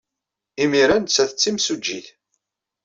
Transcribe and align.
Imir-a, 0.63 0.97
nettat 0.97 1.33
d 1.35 1.37
timsujjit. 1.39 2.07